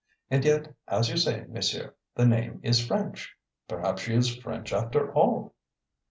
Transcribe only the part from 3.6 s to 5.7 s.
Perhaps she is French after all."